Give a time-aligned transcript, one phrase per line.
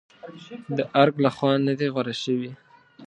[0.77, 2.51] د ارګ لخوا نه دي غوره شوې.